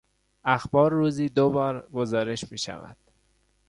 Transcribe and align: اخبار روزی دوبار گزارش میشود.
اخبار 0.43 0.91
روزی 0.91 1.29
دوبار 1.29 1.87
گزارش 1.93 2.51
میشود. 2.51 2.97